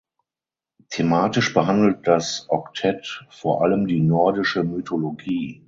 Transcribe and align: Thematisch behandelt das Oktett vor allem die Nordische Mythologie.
Thematisch 0.89 1.53
behandelt 1.53 2.07
das 2.07 2.47
Oktett 2.49 3.23
vor 3.29 3.61
allem 3.61 3.85
die 3.85 3.99
Nordische 4.01 4.63
Mythologie. 4.63 5.59